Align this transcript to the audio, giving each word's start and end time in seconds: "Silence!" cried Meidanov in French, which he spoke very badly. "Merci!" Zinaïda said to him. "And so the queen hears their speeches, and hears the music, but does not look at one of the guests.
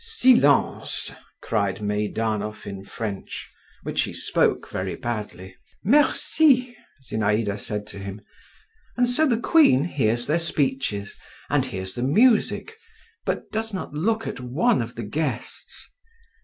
"Silence!" 0.03 1.11
cried 1.43 1.79
Meidanov 1.79 2.65
in 2.65 2.83
French, 2.83 3.47
which 3.83 4.01
he 4.01 4.11
spoke 4.13 4.67
very 4.67 4.95
badly. 4.95 5.55
"Merci!" 5.83 6.75
Zinaïda 7.07 7.59
said 7.59 7.85
to 7.85 7.99
him. 7.99 8.19
"And 8.97 9.07
so 9.07 9.27
the 9.27 9.37
queen 9.39 9.83
hears 9.83 10.25
their 10.25 10.39
speeches, 10.39 11.13
and 11.51 11.67
hears 11.67 11.93
the 11.93 12.01
music, 12.01 12.73
but 13.25 13.51
does 13.51 13.75
not 13.75 13.93
look 13.93 14.25
at 14.25 14.39
one 14.39 14.81
of 14.81 14.95
the 14.95 15.03
guests. 15.03 15.87